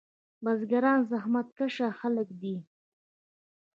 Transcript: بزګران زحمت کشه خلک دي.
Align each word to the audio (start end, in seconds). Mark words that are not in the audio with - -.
بزګران 0.43 0.99
زحمت 1.11 1.47
کشه 1.57 1.87
خلک 1.99 2.27
دي. 2.41 2.55